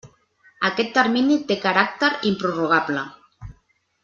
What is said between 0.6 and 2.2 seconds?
Aquest termini té caràcter